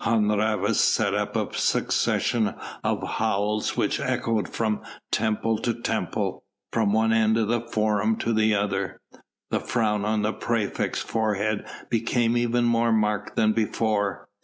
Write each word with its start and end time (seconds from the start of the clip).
Hun 0.00 0.28
Rhavas 0.28 0.76
set 0.76 1.12
up 1.12 1.34
a 1.34 1.48
succession 1.58 2.54
of 2.84 3.02
howls 3.02 3.76
which 3.76 3.98
echoed 3.98 4.48
from 4.48 4.80
temple 5.10 5.58
to 5.58 5.74
temple, 5.74 6.44
from 6.72 6.92
one 6.92 7.12
end 7.12 7.36
of 7.36 7.48
the 7.48 7.62
Forum 7.62 8.14
to 8.18 8.32
the 8.32 8.54
other. 8.54 9.00
The 9.50 9.58
frown 9.58 10.04
on 10.04 10.22
the 10.22 10.32
praefect's 10.32 11.00
forehead 11.02 11.64
became 11.90 12.36
even 12.36 12.62
more 12.64 12.92
marked 12.92 13.34
than 13.34 13.52
before. 13.52 14.28